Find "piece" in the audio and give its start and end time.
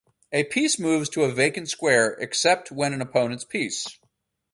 0.45-0.79, 3.45-3.99